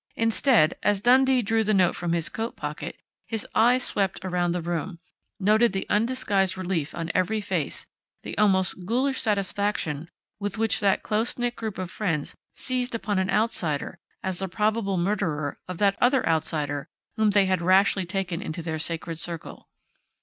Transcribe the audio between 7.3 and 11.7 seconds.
face, the almost ghoulish satisfaction with which that close knit